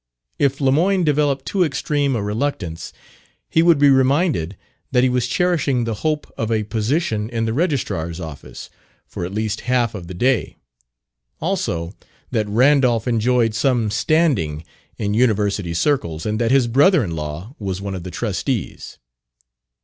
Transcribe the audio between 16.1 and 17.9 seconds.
and that his brother in law was